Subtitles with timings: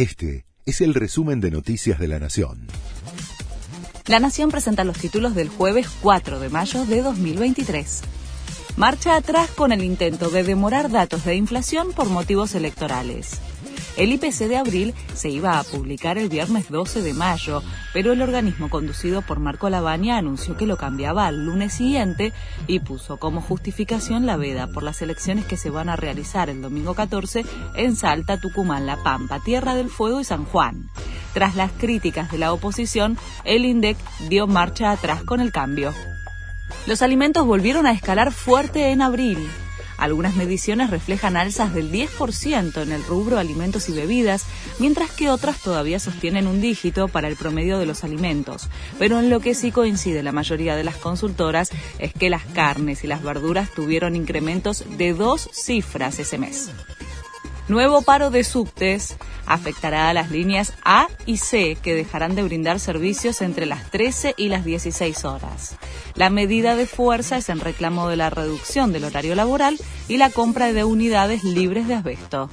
[0.00, 2.68] Este es el resumen de Noticias de la Nación.
[4.06, 8.00] La Nación presenta los títulos del jueves 4 de mayo de 2023.
[8.78, 13.42] Marcha atrás con el intento de demorar datos de inflación por motivos electorales.
[13.96, 17.62] El IPC de abril se iba a publicar el viernes 12 de mayo,
[17.92, 22.32] pero el organismo conducido por Marco Lavagna anunció que lo cambiaba al lunes siguiente
[22.66, 26.62] y puso como justificación la veda por las elecciones que se van a realizar el
[26.62, 30.88] domingo 14 en Salta, Tucumán, La Pampa, Tierra del Fuego y San Juan.
[31.34, 33.96] Tras las críticas de la oposición, el INDEC
[34.28, 35.92] dio marcha atrás con el cambio.
[36.86, 39.38] Los alimentos volvieron a escalar fuerte en abril.
[40.00, 44.46] Algunas mediciones reflejan alzas del 10% en el rubro alimentos y bebidas,
[44.78, 48.68] mientras que otras todavía sostienen un dígito para el promedio de los alimentos.
[48.98, 53.04] Pero en lo que sí coincide la mayoría de las consultoras es que las carnes
[53.04, 56.70] y las verduras tuvieron incrementos de dos cifras ese mes.
[57.70, 59.14] Nuevo paro de subtes
[59.46, 64.34] afectará a las líneas A y C que dejarán de brindar servicios entre las 13
[64.36, 65.76] y las 16 horas.
[66.16, 70.30] La medida de fuerza es en reclamo de la reducción del horario laboral y la
[70.30, 72.50] compra de unidades libres de asbesto.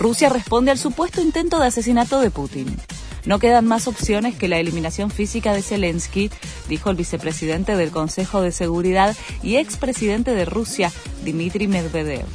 [0.00, 2.76] Rusia responde al supuesto intento de asesinato de Putin.
[3.24, 6.28] No quedan más opciones que la eliminación física de Zelensky,
[6.68, 10.90] dijo el vicepresidente del Consejo de Seguridad y expresidente de Rusia,
[11.24, 12.26] Dmitry Medvedev.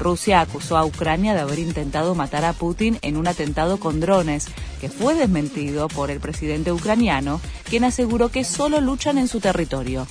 [0.00, 4.48] Rusia acusó a Ucrania de haber intentado matar a Putin en un atentado con drones,
[4.80, 10.06] que fue desmentido por el presidente ucraniano, quien aseguró que solo luchan en su territorio.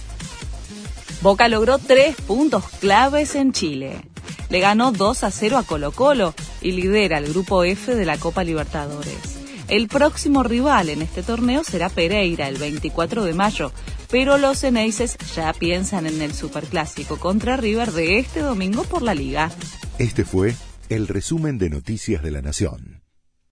[1.22, 4.02] Boca logró tres puntos claves en Chile.
[4.50, 8.18] Le ganó 2 a 0 a Colo Colo y lidera el grupo F de la
[8.18, 9.39] Copa Libertadores.
[9.70, 13.72] El próximo rival en este torneo será Pereira el 24 de mayo,
[14.10, 19.14] pero los Eneises ya piensan en el Superclásico contra River de este domingo por la
[19.14, 19.52] Liga.
[20.00, 20.56] Este fue
[20.90, 22.99] el resumen de Noticias de la Nación.